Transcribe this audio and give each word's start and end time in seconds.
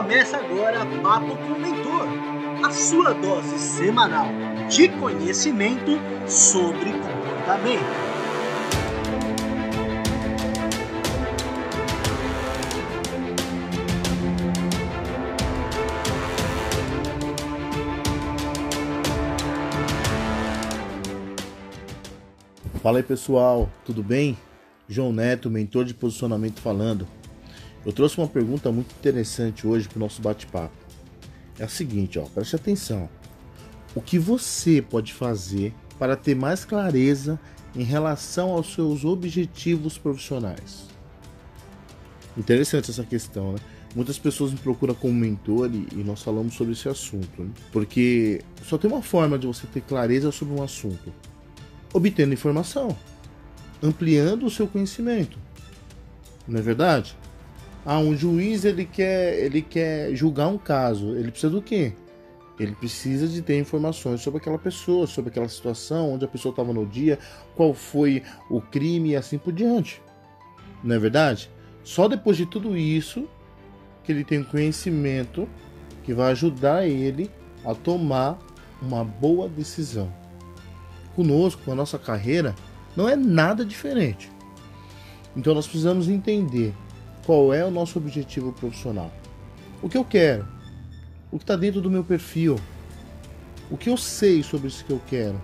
Começa 0.00 0.38
agora 0.38 0.78
Papo 1.02 1.36
com 1.36 1.52
o 1.52 1.60
Mentor, 1.60 2.08
a 2.64 2.70
sua 2.70 3.12
dose 3.12 3.58
semanal 3.58 4.28
de 4.66 4.88
conhecimento 4.88 5.90
sobre 6.26 6.90
comportamento. 6.90 7.84
Fala 22.82 23.00
aí 23.00 23.02
pessoal, 23.02 23.68
tudo 23.84 24.02
bem? 24.02 24.38
João 24.88 25.12
Neto, 25.12 25.50
mentor 25.50 25.84
de 25.84 25.92
posicionamento 25.92 26.58
falando. 26.58 27.19
Eu 27.84 27.92
trouxe 27.92 28.18
uma 28.18 28.28
pergunta 28.28 28.70
muito 28.70 28.94
interessante 28.94 29.66
hoje 29.66 29.88
para 29.88 29.96
o 29.96 30.00
nosso 30.00 30.20
bate-papo. 30.20 30.74
É 31.58 31.64
a 31.64 31.68
seguinte, 31.68 32.18
ó, 32.18 32.24
preste 32.24 32.56
atenção. 32.56 33.08
O 33.94 34.00
que 34.00 34.18
você 34.18 34.82
pode 34.82 35.12
fazer 35.12 35.74
para 35.98 36.16
ter 36.16 36.34
mais 36.34 36.64
clareza 36.64 37.38
em 37.74 37.82
relação 37.82 38.50
aos 38.50 38.72
seus 38.72 39.04
objetivos 39.04 39.98
profissionais? 39.98 40.86
Interessante 42.36 42.90
essa 42.90 43.04
questão, 43.04 43.52
né? 43.52 43.58
Muitas 43.94 44.18
pessoas 44.18 44.52
me 44.52 44.58
procuram 44.58 44.94
como 44.94 45.14
mentor 45.14 45.68
e, 45.74 46.04
nós 46.04 46.22
falamos 46.22 46.54
sobre 46.54 46.74
esse 46.74 46.88
assunto, 46.88 47.42
né? 47.42 47.50
porque 47.72 48.40
só 48.62 48.78
tem 48.78 48.88
uma 48.88 49.02
forma 49.02 49.36
de 49.36 49.48
você 49.48 49.66
ter 49.66 49.80
clareza 49.80 50.30
sobre 50.30 50.54
um 50.54 50.62
assunto 50.62 51.12
obtendo 51.92 52.32
informação, 52.32 52.96
ampliando 53.82 54.46
o 54.46 54.50
seu 54.50 54.66
conhecimento. 54.68 55.38
Não 56.46 56.58
é 56.58 56.62
verdade? 56.62 57.16
Ah, 57.84 57.98
um 57.98 58.16
juiz 58.16 58.64
ele 58.64 58.84
quer, 58.84 59.38
ele 59.38 59.62
quer 59.62 60.14
julgar 60.14 60.48
um 60.48 60.58
caso. 60.58 61.16
Ele 61.16 61.30
precisa 61.30 61.52
do 61.52 61.62
quê? 61.62 61.94
Ele 62.58 62.72
precisa 62.72 63.26
de 63.26 63.40
ter 63.40 63.58
informações 63.58 64.20
sobre 64.20 64.38
aquela 64.38 64.58
pessoa, 64.58 65.06
sobre 65.06 65.30
aquela 65.30 65.48
situação, 65.48 66.12
onde 66.12 66.26
a 66.26 66.28
pessoa 66.28 66.50
estava 66.50 66.74
no 66.74 66.84
dia, 66.84 67.18
qual 67.56 67.72
foi 67.72 68.22
o 68.50 68.60
crime 68.60 69.10
e 69.10 69.16
assim 69.16 69.38
por 69.38 69.52
diante. 69.52 70.02
Não 70.84 70.94
é 70.94 70.98
verdade? 70.98 71.50
Só 71.82 72.06
depois 72.06 72.36
de 72.36 72.44
tudo 72.44 72.76
isso 72.76 73.26
que 74.04 74.12
ele 74.12 74.24
tem 74.24 74.40
um 74.40 74.44
conhecimento 74.44 75.48
que 76.04 76.12
vai 76.12 76.32
ajudar 76.32 76.86
ele 76.86 77.30
a 77.64 77.74
tomar 77.74 78.38
uma 78.82 79.04
boa 79.04 79.48
decisão 79.48 80.12
conosco, 81.14 81.62
com 81.64 81.72
a 81.72 81.74
nossa 81.74 81.98
carreira, 81.98 82.54
não 82.96 83.08
é 83.08 83.16
nada 83.16 83.64
diferente. 83.64 84.30
Então 85.36 85.54
nós 85.54 85.66
precisamos 85.66 86.08
entender 86.08 86.74
qual 87.30 87.54
é 87.54 87.64
o 87.64 87.70
nosso 87.70 87.96
objetivo 87.96 88.52
profissional. 88.52 89.08
O 89.80 89.88
que 89.88 89.96
eu 89.96 90.04
quero? 90.04 90.48
O 91.30 91.38
que 91.38 91.44
está 91.44 91.54
dentro 91.54 91.80
do 91.80 91.88
meu 91.88 92.02
perfil? 92.02 92.58
O 93.70 93.76
que 93.76 93.88
eu 93.88 93.96
sei 93.96 94.42
sobre 94.42 94.66
isso 94.66 94.84
que 94.84 94.90
eu 94.90 95.00
quero? 95.06 95.40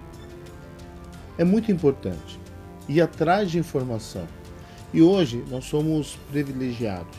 É 1.38 1.44
muito 1.44 1.70
importante. 1.70 2.40
Ir 2.88 3.00
atrás 3.00 3.52
de 3.52 3.60
informação. 3.60 4.26
E 4.92 5.00
hoje 5.00 5.44
nós 5.48 5.66
somos 5.66 6.18
privilegiados. 6.28 7.16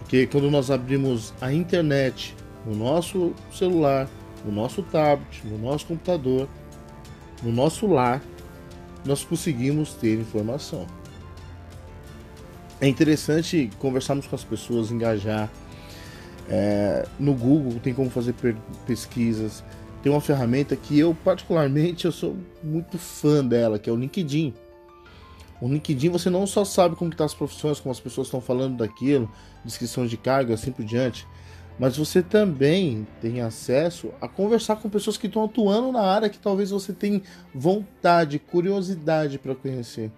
Porque 0.00 0.26
quando 0.26 0.50
nós 0.50 0.72
abrimos 0.72 1.32
a 1.40 1.52
internet 1.52 2.34
no 2.66 2.74
nosso 2.74 3.32
celular, 3.52 4.10
no 4.44 4.50
nosso 4.50 4.82
tablet, 4.82 5.46
no 5.46 5.56
nosso 5.56 5.86
computador, 5.86 6.48
no 7.44 7.52
nosso 7.52 7.86
lar, 7.86 8.20
nós 9.04 9.22
conseguimos 9.22 9.94
ter 9.94 10.18
informação. 10.18 10.84
É 12.80 12.86
interessante 12.86 13.70
conversarmos 13.78 14.26
com 14.26 14.36
as 14.36 14.44
pessoas, 14.44 14.90
engajar. 14.90 15.50
É, 16.48 17.06
no 17.18 17.34
Google 17.34 17.78
tem 17.80 17.92
como 17.92 18.08
fazer 18.08 18.34
pesquisas. 18.86 19.64
Tem 20.02 20.12
uma 20.12 20.20
ferramenta 20.20 20.76
que 20.76 20.98
eu 20.98 21.16
particularmente 21.24 22.04
eu 22.04 22.12
sou 22.12 22.36
muito 22.62 22.96
fã 22.96 23.44
dela, 23.44 23.78
que 23.78 23.90
é 23.90 23.92
o 23.92 23.96
LinkedIn. 23.96 24.54
O 25.60 25.68
LinkedIn 25.68 26.08
você 26.08 26.30
não 26.30 26.46
só 26.46 26.64
sabe 26.64 26.94
como 26.94 27.10
estão 27.10 27.26
tá 27.26 27.32
as 27.32 27.34
profissões, 27.34 27.80
como 27.80 27.90
as 27.90 27.98
pessoas 27.98 28.28
estão 28.28 28.40
falando 28.40 28.76
daquilo, 28.76 29.28
descrição 29.64 30.06
de 30.06 30.16
cargo, 30.16 30.52
assim 30.52 30.70
por 30.70 30.84
diante, 30.84 31.26
mas 31.80 31.96
você 31.96 32.22
também 32.22 33.06
tem 33.20 33.40
acesso 33.40 34.12
a 34.20 34.28
conversar 34.28 34.76
com 34.76 34.88
pessoas 34.88 35.16
que 35.16 35.26
estão 35.26 35.44
atuando 35.44 35.90
na 35.90 36.02
área 36.02 36.28
que 36.28 36.38
talvez 36.38 36.70
você 36.70 36.92
tenha 36.92 37.20
vontade, 37.52 38.38
curiosidade 38.38 39.36
para 39.36 39.54
conhecer. 39.54 40.12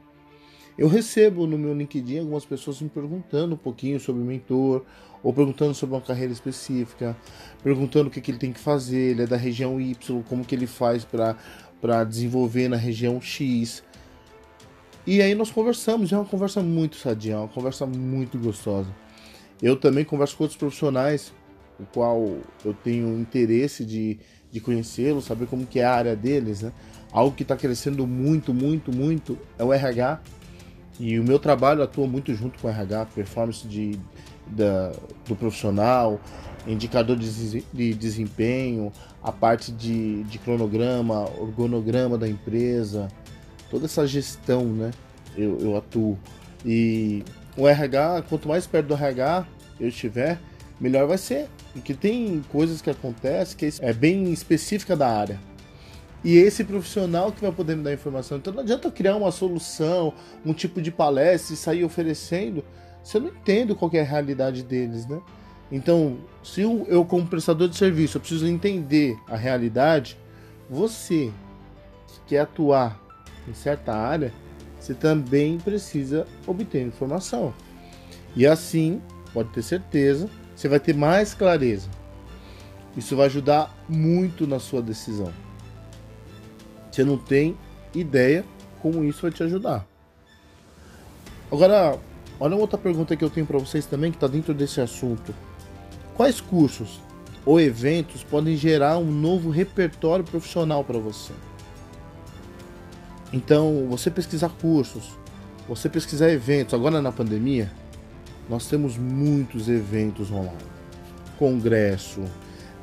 Eu 0.79 0.89
recebo 0.89 1.47
no 1.47 1.59
meu 1.59 1.75
LinkedIn 1.75 2.21
algumas 2.21 2.45
pessoas 2.45 2.81
me 2.81 2.89
perguntando 2.89 3.55
um 3.55 3.59
pouquinho 3.59 4.01
sobre 4.01 4.23
o 4.23 4.25
mentor, 4.25 4.85
ou 5.23 5.33
perguntando 5.33 5.75
sobre 5.75 5.95
uma 5.95 6.01
carreira 6.01 6.33
específica, 6.33 7.17
perguntando 7.63 8.09
o 8.09 8.11
que, 8.11 8.21
que 8.21 8.31
ele 8.31 8.39
tem 8.39 8.53
que 8.53 8.61
fazer, 8.61 9.11
ele 9.11 9.23
é 9.23 9.27
da 9.27 9.37
região 9.37 9.81
Y, 9.81 10.23
como 10.23 10.45
que 10.45 10.55
ele 10.55 10.67
faz 10.67 11.05
para 11.05 12.05
desenvolver 12.05 12.69
na 12.69 12.77
região 12.77 13.21
X. 13.21 13.83
E 15.07 15.21
aí 15.21 15.35
nós 15.35 15.51
conversamos, 15.51 16.13
é 16.13 16.17
uma 16.17 16.25
conversa 16.25 16.63
muito 16.63 16.97
sadia, 16.97 17.39
uma 17.39 17.49
conversa 17.49 17.87
muito 17.87 18.39
gostosa. 18.39 18.89
Eu 19.63 19.77
também 19.77 20.05
converso 20.05 20.37
com 20.37 20.45
outros 20.45 20.59
profissionais 20.59 21.33
o 21.79 21.87
qual 21.87 22.37
eu 22.65 22.75
tenho 22.75 23.19
interesse 23.19 23.85
de, 23.85 24.19
de 24.51 24.61
conhecê-lo, 24.61 25.23
saber 25.23 25.47
como 25.47 25.67
que 25.67 25.81
é 25.81 25.85
a 25.85 25.95
área 25.95 26.15
deles, 26.15 26.63
né? 26.63 26.73
Algo 27.11 27.35
que 27.35 27.43
está 27.43 27.57
crescendo 27.57 28.07
muito, 28.07 28.53
muito, 28.53 28.93
muito 28.95 29.39
é 29.59 29.65
o 29.65 29.73
RH. 29.73 30.21
E 31.01 31.19
o 31.19 31.25
meu 31.25 31.39
trabalho 31.39 31.83
atua 31.83 32.07
muito 32.07 32.35
junto 32.35 32.59
com 32.59 32.69
o 32.69 32.71
RH, 32.71 33.07
performance 33.15 33.67
de, 33.67 33.99
da, 34.47 34.93
do 35.27 35.35
profissional, 35.35 36.21
indicador 36.67 37.17
de, 37.17 37.65
de 37.73 37.95
desempenho, 37.95 38.93
a 39.23 39.33
parte 39.33 39.73
de, 39.73 40.23
de 40.25 40.39
cronograma, 40.39 41.27
organograma 41.41 42.19
da 42.19 42.29
empresa, 42.29 43.09
toda 43.71 43.87
essa 43.87 44.07
gestão, 44.07 44.67
né? 44.67 44.91
Eu, 45.35 45.59
eu 45.61 45.75
atuo. 45.75 46.19
E 46.67 47.25
o 47.57 47.67
RH, 47.67 48.25
quanto 48.29 48.47
mais 48.47 48.67
perto 48.67 48.89
do 48.89 48.95
RH 48.95 49.47
eu 49.81 49.89
estiver, 49.89 50.39
melhor 50.79 51.07
vai 51.07 51.17
ser. 51.17 51.49
Porque 51.73 51.95
tem 51.95 52.43
coisas 52.51 52.83
que 52.83 52.91
acontecem 52.91 53.57
que 53.57 53.71
é 53.81 53.93
bem 53.95 54.31
específica 54.33 54.95
da 54.95 55.09
área. 55.09 55.41
E 56.23 56.37
esse 56.37 56.65
profissional 56.65 57.33
que 57.33 57.41
vai 57.41 57.51
poder 57.51 57.77
me 57.77 57.83
dar 57.83 57.93
informação. 57.93 58.39
Então 58.39 58.53
não 58.53 58.61
adianta 58.61 58.89
eu 58.89 58.93
criar 58.93 59.17
uma 59.17 59.31
solução, 59.31 60.13
um 60.45 60.53
tipo 60.53 60.83
de 60.83 60.91
palestra 60.91 61.55
e 61.55 61.57
sair 61.57 61.85
oferecendo 61.85 62.65
se 63.03 63.17
eu 63.17 63.23
não 63.23 63.29
entendo 63.29 63.75
qual 63.75 63.91
é 63.95 64.01
a 64.01 64.05
realidade 64.05 64.63
deles, 64.63 65.07
né? 65.07 65.21
Então, 65.73 66.19
se 66.43 66.61
eu, 66.61 67.05
como 67.09 67.27
prestador 67.27 67.69
de 67.69 67.77
serviço, 67.77 68.17
eu 68.17 68.21
preciso 68.21 68.47
entender 68.47 69.17
a 69.27 69.37
realidade, 69.37 70.19
você 70.69 71.33
que 72.09 72.21
quer 72.27 72.41
atuar 72.41 73.01
em 73.49 73.55
certa 73.55 73.95
área, 73.95 74.33
você 74.79 74.93
também 74.93 75.59
precisa 75.59 76.27
obter 76.47 76.83
informação. 76.83 77.55
E 78.37 78.47
assim, 78.47 79.01
pode 79.33 79.51
ter 79.51 79.63
certeza 79.63 80.29
você 80.61 80.69
vai 80.69 80.79
ter 80.79 80.95
mais 80.95 81.33
clareza. 81.33 81.89
Isso 82.95 83.17
vai 83.17 83.27
ajudar 83.27 83.75
muito 83.89 84.47
na 84.47 84.59
sua 84.59 84.83
decisão. 84.83 85.33
Você 87.01 87.05
não 87.05 87.17
tem 87.17 87.57
ideia 87.95 88.45
como 88.83 89.03
isso 89.03 89.23
vai 89.23 89.31
te 89.31 89.43
ajudar. 89.43 89.87
Agora, 91.51 91.99
olha 92.39 92.55
uma 92.55 92.61
outra 92.61 92.77
pergunta 92.77 93.17
que 93.17 93.25
eu 93.25 93.31
tenho 93.31 93.47
para 93.47 93.59
vocês 93.59 93.87
também 93.87 94.11
que 94.11 94.19
está 94.19 94.27
dentro 94.27 94.53
desse 94.53 94.83
assunto. 94.83 95.35
Quais 96.15 96.43
cursos 96.43 97.01
ou 97.47 97.59
eventos 97.59 98.23
podem 98.23 98.55
gerar 98.55 98.99
um 98.99 99.11
novo 99.11 99.49
repertório 99.49 100.23
profissional 100.23 100.85
para 100.85 100.99
você? 100.99 101.33
Então, 103.33 103.87
você 103.89 104.11
pesquisar 104.11 104.51
cursos, 104.51 105.17
você 105.67 105.89
pesquisar 105.89 106.31
eventos, 106.31 106.75
agora 106.75 107.01
na 107.01 107.11
pandemia, 107.11 107.73
nós 108.47 108.67
temos 108.67 108.99
muitos 108.99 109.71
eventos 109.71 110.31
online. 110.31 110.53
Congresso, 111.39 112.23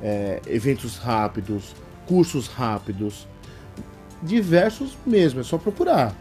é, 0.02 0.42
eventos 0.48 0.98
rápidos, 0.98 1.76
cursos 2.08 2.48
rápidos, 2.48 3.28
diversos 4.22 4.98
mesmo, 5.06 5.40
é 5.40 5.44
só 5.44 5.58
procurar. 5.58 6.16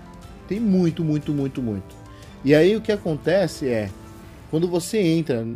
Tem 0.49 0.61
muito, 0.61 1.05
muito, 1.05 1.33
muito, 1.33 1.63
muito. 1.63 1.95
E 2.45 2.55
aí 2.55 2.77
o 2.77 2.81
que 2.81 2.93
acontece 2.93 3.69
é, 3.69 3.91
quando 4.51 4.69
você 4.69 4.99
entra 4.99 5.47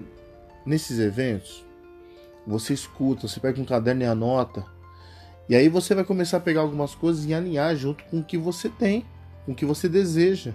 nesses 0.67 0.99
eventos, 0.99 1.65
você 2.47 2.75
escuta, 2.75 3.29
você 3.29 3.39
pega 3.39 3.61
um 3.61 3.65
caderno 3.65 4.03
e 4.03 4.07
anota, 4.07 4.65
e 5.49 5.55
aí 5.55 5.69
você 5.69 5.95
vai 5.95 6.05
começar 6.05 6.37
a 6.39 6.41
pegar 6.41 6.61
algumas 6.61 6.95
coisas 6.95 7.25
e 7.25 7.35
alinhar 7.35 7.75
junto 7.77 8.05
com 8.05 8.21
o 8.21 8.25
que 8.25 8.39
você 8.39 8.69
tem, 8.69 9.05
com 9.45 9.53
o 9.53 9.55
que 9.55 9.65
você 9.65 9.89
deseja. 9.89 10.53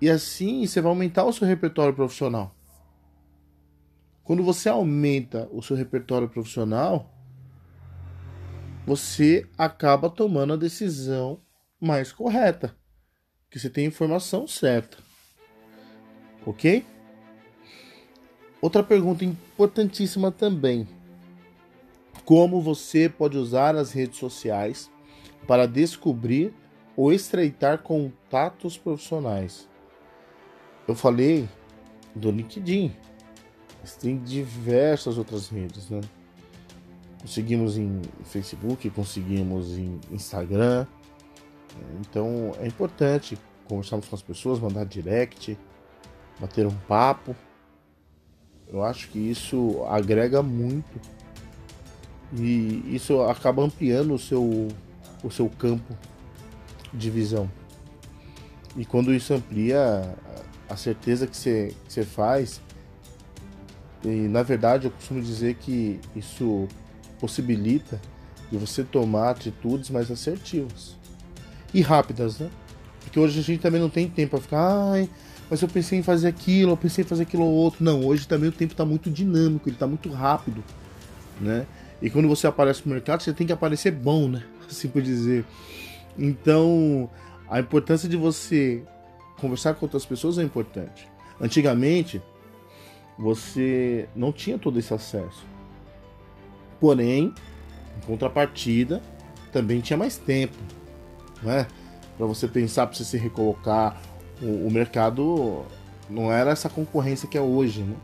E 0.00 0.08
assim 0.08 0.66
você 0.66 0.80
vai 0.80 0.90
aumentar 0.90 1.24
o 1.24 1.32
seu 1.32 1.46
repertório 1.46 1.94
profissional. 1.94 2.54
Quando 4.24 4.42
você 4.42 4.68
aumenta 4.68 5.48
o 5.52 5.62
seu 5.62 5.76
repertório 5.76 6.28
profissional, 6.28 7.10
você 8.86 9.46
acaba 9.56 10.08
tomando 10.08 10.54
a 10.54 10.56
decisão 10.56 11.40
mais 11.80 12.12
correta, 12.12 12.76
que 13.50 13.58
você 13.58 13.70
tem 13.70 13.86
informação 13.86 14.46
certa. 14.46 14.98
OK? 16.44 16.84
Outra 18.60 18.82
pergunta 18.82 19.24
importantíssima 19.24 20.30
também: 20.30 20.88
como 22.24 22.60
você 22.60 23.08
pode 23.08 23.36
usar 23.36 23.74
as 23.76 23.92
redes 23.92 24.18
sociais 24.18 24.90
para 25.46 25.66
descobrir 25.66 26.54
ou 26.96 27.12
estreitar 27.12 27.82
contatos 27.82 28.76
profissionais? 28.76 29.68
Eu 30.86 30.94
falei 30.94 31.48
do 32.14 32.30
LinkedIn, 32.30 32.94
mas 33.80 33.96
tem 33.96 34.18
diversas 34.18 35.16
outras 35.16 35.48
redes, 35.48 35.88
né? 35.88 36.00
Conseguimos 37.20 37.76
em 37.76 38.00
Facebook, 38.24 38.88
conseguimos 38.90 39.76
em 39.76 40.00
Instagram. 40.10 40.86
Então 42.00 42.52
é 42.58 42.66
importante 42.66 43.38
conversarmos 43.66 44.08
com 44.08 44.16
as 44.16 44.22
pessoas, 44.22 44.58
mandar 44.58 44.84
direct, 44.84 45.56
bater 46.40 46.66
um 46.66 46.76
papo. 46.88 47.36
Eu 48.66 48.82
acho 48.82 49.08
que 49.08 49.18
isso 49.18 49.84
agrega 49.88 50.42
muito 50.42 51.00
e 52.32 52.94
isso 52.94 53.20
acaba 53.22 53.62
ampliando 53.62 54.14
o 54.14 54.18
seu, 54.18 54.68
o 55.22 55.30
seu 55.30 55.48
campo 55.48 55.96
de 56.92 57.10
visão. 57.10 57.50
E 58.76 58.84
quando 58.84 59.12
isso 59.12 59.34
amplia 59.34 60.16
a 60.68 60.76
certeza 60.76 61.26
que 61.26 61.36
você, 61.36 61.74
que 61.84 61.92
você 61.92 62.04
faz, 62.04 62.60
e 64.04 64.28
na 64.28 64.42
verdade 64.42 64.86
eu 64.86 64.90
costumo 64.92 65.20
dizer 65.20 65.56
que 65.56 66.00
isso 66.14 66.68
possibilita 67.20 68.00
de 68.50 68.58
você 68.58 68.82
tomar 68.82 69.30
atitudes 69.30 69.90
mais 69.90 70.10
assertivas 70.10 70.96
e 71.72 71.80
rápidas, 71.80 72.38
né? 72.38 72.50
Porque 73.00 73.18
hoje 73.18 73.38
a 73.40 73.42
gente 73.42 73.60
também 73.60 73.80
não 73.80 73.90
tem 73.90 74.08
tempo 74.08 74.30
para 74.30 74.40
ficar, 74.40 74.92
ai, 74.92 75.08
mas 75.48 75.62
eu 75.62 75.68
pensei 75.68 75.98
em 75.98 76.02
fazer 76.02 76.28
aquilo, 76.28 76.72
eu 76.72 76.76
pensei 76.76 77.04
em 77.04 77.06
fazer 77.06 77.22
aquilo 77.22 77.44
ou 77.44 77.52
outro. 77.52 77.84
Não, 77.84 78.04
hoje 78.04 78.26
também 78.26 78.48
o 78.48 78.52
tempo 78.52 78.72
está 78.72 78.84
muito 78.84 79.10
dinâmico, 79.10 79.68
ele 79.68 79.76
está 79.76 79.86
muito 79.86 80.10
rápido, 80.10 80.62
né? 81.40 81.66
E 82.00 82.08
quando 82.08 82.28
você 82.28 82.46
aparece 82.46 82.82
no 82.86 82.92
mercado, 82.92 83.22
você 83.22 83.32
tem 83.32 83.46
que 83.46 83.52
aparecer 83.52 83.90
bom, 83.90 84.28
né? 84.28 84.44
Assim 84.70 84.88
por 84.88 85.02
dizer. 85.02 85.44
Então, 86.18 87.10
a 87.48 87.60
importância 87.60 88.08
de 88.08 88.16
você 88.16 88.82
conversar 89.38 89.74
com 89.74 89.86
outras 89.86 90.04
pessoas 90.04 90.38
é 90.38 90.42
importante. 90.42 91.08
Antigamente, 91.40 92.22
você 93.18 94.08
não 94.14 94.32
tinha 94.32 94.58
todo 94.58 94.78
esse 94.78 94.94
acesso. 94.94 95.44
Porém, 96.80 97.34
em 97.98 98.06
contrapartida, 98.06 99.02
também 99.52 99.80
tinha 99.80 99.96
mais 99.96 100.16
tempo, 100.16 100.56
né? 101.42 101.66
Para 102.16 102.26
você 102.26 102.48
pensar, 102.48 102.86
para 102.86 102.96
você 102.96 103.04
se 103.04 103.16
recolocar. 103.16 104.00
O, 104.40 104.66
o, 104.66 104.70
mercado 104.70 105.64
não 106.08 106.32
era 106.32 106.50
essa 106.50 106.68
concorrência 106.68 107.28
que 107.28 107.36
é 107.36 107.40
hoje, 107.40 107.82
né? 107.82 107.96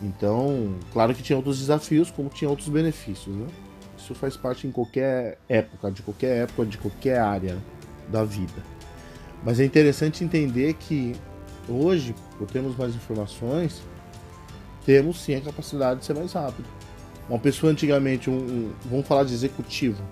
Então, 0.00 0.74
claro 0.92 1.14
que 1.14 1.22
tinha 1.22 1.36
outros 1.36 1.58
desafios, 1.58 2.10
como 2.10 2.28
tinha 2.28 2.48
outros 2.48 2.68
benefícios, 2.68 3.34
né? 3.36 3.46
Isso 3.96 4.14
faz 4.14 4.36
parte 4.36 4.66
em 4.66 4.72
qualquer 4.72 5.38
época, 5.48 5.90
de 5.90 6.02
qualquer 6.02 6.44
época, 6.44 6.66
de 6.66 6.78
qualquer 6.78 7.20
área 7.20 7.58
da 8.08 8.24
vida. 8.24 8.62
Mas 9.44 9.60
é 9.60 9.64
interessante 9.64 10.24
entender 10.24 10.74
que 10.74 11.14
hoje, 11.68 12.14
por 12.38 12.50
termos 12.50 12.76
mais 12.76 12.94
informações, 12.94 13.82
temos 14.84 15.20
sim 15.20 15.34
a 15.34 15.40
capacidade 15.40 16.00
de 16.00 16.06
ser 16.06 16.14
mais 16.14 16.32
rápido. 16.32 16.68
Uma 17.28 17.38
pessoa 17.38 17.72
antigamente, 17.72 18.28
um, 18.28 18.34
um 18.34 18.72
vamos 18.84 19.06
falar 19.06 19.24
de 19.24 19.32
executivo, 19.32 20.02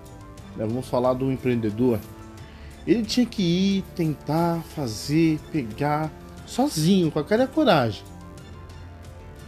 né? 0.55 0.65
vamos 0.65 0.87
falar 0.87 1.13
do 1.13 1.31
empreendedor, 1.31 1.99
ele 2.85 3.03
tinha 3.03 3.25
que 3.25 3.43
ir, 3.43 3.83
tentar, 3.95 4.61
fazer, 4.75 5.39
pegar, 5.51 6.11
sozinho, 6.45 7.11
com 7.11 7.19
a 7.19 7.23
cara 7.23 7.43
e 7.43 7.45
a 7.45 7.47
coragem. 7.47 8.03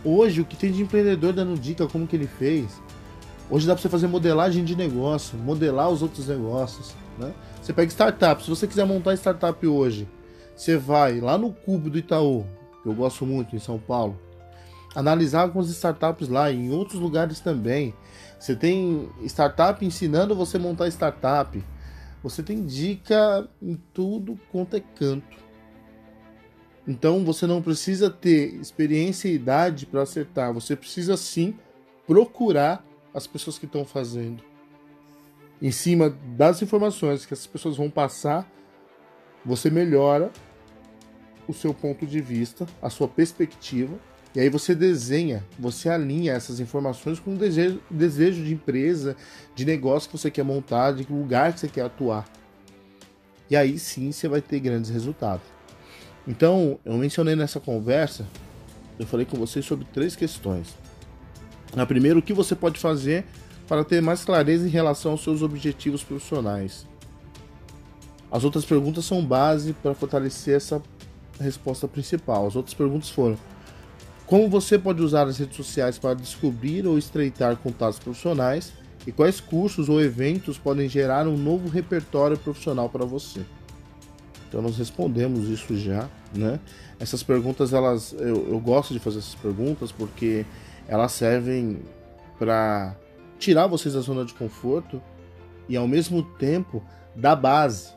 Hoje, 0.06 0.42
o 0.42 0.46
que 0.46 0.56
tem 0.56 0.72
de 0.72 0.82
empreendedor 0.82 1.34
dando 1.34 1.60
dica 1.60 1.88
como 1.88 2.06
que 2.06 2.16
ele 2.16 2.28
fez, 2.28 2.82
hoje 3.50 3.66
dá 3.66 3.74
para 3.74 3.82
você 3.82 3.90
fazer 3.90 4.08
modelagem 4.08 4.64
de 4.64 4.76
negócio, 4.76 5.38
modelar 5.38 5.90
os 5.90 6.02
outros 6.02 6.28
negócios, 6.28 6.94
né? 7.18 7.34
Você 7.62 7.72
pega 7.72 7.90
startup, 7.90 8.44
se 8.44 8.50
você 8.50 8.68
quiser 8.68 8.86
montar 8.86 9.16
startup 9.16 9.66
hoje, 9.66 10.08
você 10.56 10.78
vai 10.78 11.20
lá 11.20 11.38
no 11.38 11.52
Cubo 11.52 11.90
do 11.90 11.98
Itaú, 11.98 12.46
que 12.82 12.90
eu 12.90 12.94
gosto 12.94 13.26
muito 13.26 13.56
em 13.56 13.60
São 13.60 13.80
Paulo, 13.80 14.20
analisar 14.96 15.42
algumas 15.42 15.70
startups 15.70 16.30
lá, 16.30 16.52
em 16.52 16.72
outros 16.72 17.00
lugares 17.00 17.40
também. 17.40 17.94
Você 18.40 18.56
tem 18.56 19.10
startup 19.24 19.84
ensinando 19.86 20.36
você 20.36 20.58
a 20.58 20.60
montar 20.60 20.88
startup. 20.88 21.64
Você 22.22 22.44
tem 22.44 22.66
dica 22.66 23.48
em 23.62 23.76
tudo 23.94 24.40
quanto 24.52 24.76
é 24.76 24.80
canto. 24.80 25.38
Então 26.88 27.24
você 27.24 27.48
não 27.48 27.62
precisa 27.62 28.10
ter 28.10 28.56
experiência 28.56 29.28
e 29.30 29.36
idade 29.36 29.86
para 29.86 30.02
acertar. 30.02 30.54
Você 30.54 30.76
precisa 30.76 31.16
sim 31.16 31.58
procurar 32.06 32.86
as 33.14 33.26
pessoas 33.26 33.58
que 33.58 33.66
estão 33.66 33.86
fazendo. 33.86 34.44
Em 35.62 35.72
cima 35.72 36.10
das 36.10 36.62
informações 36.62 37.26
que 37.26 37.34
essas 37.34 37.48
pessoas 37.48 37.78
vão 37.78 37.90
passar, 37.90 38.50
você 39.46 39.70
melhora 39.70 40.32
o 41.48 41.54
seu 41.54 41.74
ponto 41.74 42.06
de 42.06 42.20
vista, 42.20 42.66
a 42.82 42.90
sua 42.90 43.08
perspectiva 43.08 43.98
e 44.36 44.40
aí 44.40 44.50
você 44.50 44.74
desenha, 44.74 45.46
você 45.60 45.90
alinha 45.90 46.34
essas 46.34 46.60
informações 46.60 47.20
com 47.20 47.34
o 47.34 47.38
desejo, 47.38 47.80
desejo 47.90 48.44
de 48.44 48.54
empresa, 48.54 49.16
de 49.54 49.64
negócio 49.64 50.10
que 50.10 50.18
você 50.18 50.32
quer 50.32 50.44
montar, 50.44 50.94
de 50.94 51.04
lugar 51.04 51.54
que 51.54 51.60
você 51.60 51.68
quer 51.68 51.86
atuar. 51.86 52.26
E 53.50 53.56
aí 53.56 53.78
sim 53.78 54.12
você 54.12 54.28
vai 54.28 54.42
ter 54.42 54.60
grandes 54.60 54.90
resultados. 54.90 55.46
Então, 56.28 56.80
eu 56.84 56.94
mencionei 56.94 57.36
nessa 57.36 57.60
conversa, 57.60 58.26
eu 58.98 59.06
falei 59.06 59.26
com 59.26 59.38
vocês 59.38 59.66
sobre 59.66 59.86
três 59.94 60.16
questões. 60.16 60.74
A 61.76 61.86
primeira, 61.86 62.18
o 62.18 62.22
que 62.22 62.34
você 62.34 62.56
pode 62.56 62.80
fazer 62.80 63.26
para 63.68 63.84
ter 63.84 64.02
mais 64.02 64.24
clareza 64.26 64.66
em 64.66 64.70
relação 64.70 65.12
aos 65.12 65.24
seus 65.24 65.42
objetivos 65.42 66.04
profissionais. 66.04 66.88
As 68.32 68.44
outras 68.44 68.66
perguntas 68.66 69.06
são 69.06 69.24
base 69.24 69.74
para 69.74 69.94
fortalecer 69.94 70.56
essa 70.56 70.82
resposta 71.40 71.88
principal. 71.88 72.48
As 72.48 72.56
outras 72.56 72.74
perguntas 72.74 73.10
foram: 73.10 73.38
como 74.26 74.50
você 74.50 74.80
pode 74.80 75.02
usar 75.02 75.28
as 75.28 75.38
redes 75.38 75.56
sociais 75.56 75.98
para 75.98 76.14
descobrir 76.14 76.88
ou 76.88 76.98
estreitar 76.98 77.56
contatos 77.58 78.00
profissionais? 78.00 78.74
E 79.06 79.12
quais 79.12 79.42
cursos 79.42 79.90
ou 79.90 80.02
eventos 80.02 80.58
podem 80.58 80.88
gerar 80.88 81.28
um 81.28 81.38
novo 81.38 81.68
repertório 81.68 82.38
profissional 82.38 82.90
para 82.90 83.06
você? 83.06 83.42
Então 84.48 84.62
nós 84.62 84.78
respondemos 84.78 85.50
isso 85.50 85.76
já, 85.76 86.08
né? 86.34 86.60
Essas 87.00 87.22
perguntas, 87.22 87.74
elas, 87.74 88.14
eu, 88.14 88.48
eu 88.50 88.60
gosto 88.60 88.94
de 88.94 89.00
fazer 89.00 89.20
essas 89.20 89.36
perguntas 89.36 89.92
porque 89.92 90.46
elas 90.88 91.12
servem 91.12 91.82
para 92.40 92.96
tirar 93.38 93.68
vocês 93.68 93.94
da 93.94 94.00
zona 94.00 94.24
de 94.24 94.34
conforto 94.34 95.02
e 95.68 95.76
ao 95.76 95.88
mesmo 95.88 96.24
tempo 96.24 96.82
dar 97.14 97.36
base, 97.36 97.90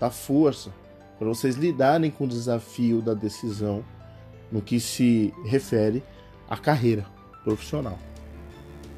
dar 0.00 0.10
força 0.10 0.70
para 1.16 1.28
vocês 1.28 1.54
lidarem 1.54 2.10
com 2.10 2.24
o 2.24 2.28
desafio 2.28 3.00
da 3.00 3.14
decisão 3.14 3.84
no 4.50 4.62
que 4.62 4.80
se 4.80 5.32
refere 5.44 6.02
à 6.48 6.56
carreira 6.56 7.06
profissional. 7.44 7.98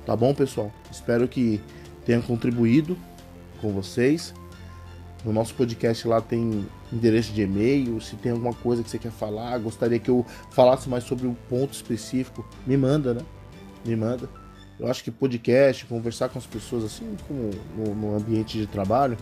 Tá 0.07 0.16
bom, 0.16 0.35
pessoal? 0.35 0.73
Espero 0.90 1.28
que 1.28 1.61
tenha 2.04 2.21
contribuído 2.21 2.97
com 3.61 3.73
vocês. 3.73 4.35
No 5.25 5.33
nosso 5.33 5.54
podcast 5.54 6.09
lá 6.09 6.21
tem 6.21 6.66
endereço 6.92 7.33
de 7.33 7.42
e-mail. 7.42 8.00
Se 8.00 8.16
tem 8.16 8.33
alguma 8.33 8.54
coisa 8.54 8.83
que 8.83 8.90
você 8.90 8.99
quer 8.99 9.12
falar, 9.12 9.59
gostaria 9.59 9.99
que 9.99 10.11
eu 10.11 10.25
falasse 10.50 10.88
mais 10.88 11.04
sobre 11.04 11.26
um 11.26 11.35
ponto 11.35 11.75
específico, 11.75 12.47
me 12.66 12.76
manda, 12.76 13.14
né? 13.14 13.21
Me 13.85 13.95
manda. 13.95 14.28
Eu 14.78 14.90
acho 14.90 15.04
que 15.04 15.11
podcast, 15.11 15.85
conversar 15.85 16.30
com 16.30 16.38
as 16.38 16.47
pessoas, 16.47 16.85
assim 16.85 17.14
como 17.28 17.50
no, 17.76 17.95
no 17.95 18.16
ambiente 18.16 18.57
de 18.57 18.66
trabalho, 18.66 19.19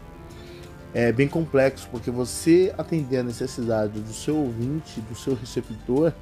é 0.94 1.12
bem 1.12 1.28
complexo, 1.28 1.88
porque 1.90 2.10
você 2.10 2.72
atender 2.78 3.18
a 3.18 3.22
necessidade 3.22 4.00
do 4.00 4.12
seu 4.12 4.36
ouvinte, 4.36 5.00
do 5.02 5.14
seu 5.14 5.34
receptor, 5.34 6.12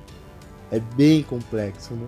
é 0.71 0.81
bem 0.81 1.23
complexo, 1.23 1.95
né? 1.95 2.07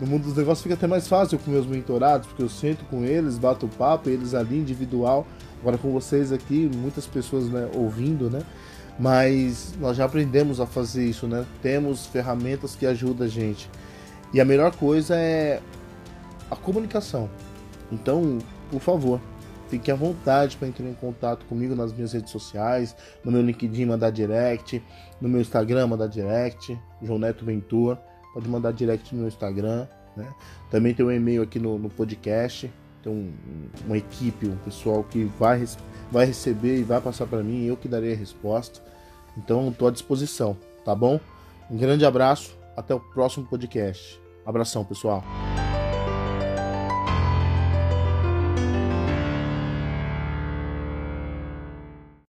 No 0.00 0.06
mundo 0.06 0.24
dos 0.24 0.36
negócios 0.36 0.62
fica 0.62 0.76
até 0.76 0.86
mais 0.86 1.08
fácil 1.08 1.38
com 1.40 1.50
meus 1.50 1.66
mentorados, 1.66 2.28
porque 2.28 2.42
eu 2.42 2.48
sento 2.48 2.84
com 2.84 3.04
eles, 3.04 3.36
bato 3.36 3.66
o 3.66 3.68
papo, 3.68 4.08
eles 4.08 4.32
ali 4.32 4.56
individual. 4.56 5.26
Agora 5.60 5.76
com 5.76 5.90
vocês 5.90 6.30
aqui, 6.30 6.70
muitas 6.72 7.04
pessoas 7.04 7.48
né, 7.48 7.68
ouvindo, 7.74 8.30
né? 8.30 8.42
Mas 8.96 9.74
nós 9.80 9.96
já 9.96 10.04
aprendemos 10.04 10.60
a 10.60 10.66
fazer 10.66 11.04
isso, 11.04 11.26
né? 11.26 11.44
Temos 11.60 12.06
ferramentas 12.06 12.76
que 12.76 12.86
ajudam 12.86 13.26
a 13.26 13.28
gente. 13.28 13.68
E 14.32 14.40
a 14.40 14.44
melhor 14.44 14.74
coisa 14.76 15.16
é 15.16 15.60
a 16.48 16.54
comunicação. 16.54 17.28
Então, 17.90 18.38
por 18.70 18.80
favor, 18.80 19.20
Fique 19.68 19.90
à 19.90 19.94
vontade 19.94 20.56
para 20.56 20.68
entrar 20.68 20.86
em 20.86 20.94
contato 20.94 21.44
comigo 21.46 21.74
nas 21.74 21.92
minhas 21.92 22.12
redes 22.12 22.30
sociais, 22.30 22.96
no 23.22 23.30
meu 23.30 23.42
LinkedIn 23.42 23.84
mandar 23.84 24.10
direct, 24.10 24.82
no 25.20 25.28
meu 25.28 25.40
Instagram 25.40 25.86
mandar 25.88 26.08
direct, 26.08 26.78
João 27.02 27.18
Neto 27.18 27.44
Ventura, 27.44 28.00
pode 28.32 28.48
mandar 28.48 28.72
direct 28.72 29.14
no 29.14 29.20
meu 29.20 29.28
Instagram, 29.28 29.86
né? 30.16 30.26
Também 30.70 30.94
tem 30.94 31.04
um 31.04 31.12
e-mail 31.12 31.42
aqui 31.42 31.58
no, 31.58 31.78
no 31.78 31.90
podcast, 31.90 32.70
tem 33.02 33.12
um, 33.12 33.32
uma 33.86 33.98
equipe, 33.98 34.46
um 34.46 34.56
pessoal 34.56 35.04
que 35.04 35.24
vai, 35.38 35.62
vai 36.10 36.24
receber 36.24 36.78
e 36.78 36.82
vai 36.82 37.00
passar 37.00 37.26
para 37.26 37.42
mim, 37.42 37.66
eu 37.66 37.76
que 37.76 37.88
darei 37.88 38.14
a 38.14 38.16
resposta. 38.16 38.80
Então 39.36 39.68
estou 39.68 39.88
à 39.88 39.90
disposição, 39.90 40.56
tá 40.84 40.94
bom? 40.94 41.20
Um 41.70 41.76
grande 41.76 42.06
abraço, 42.06 42.56
Até 42.74 42.94
o 42.94 43.00
próximo 43.00 43.44
podcast. 43.44 44.20
Abração, 44.46 44.84
pessoal. 44.84 45.22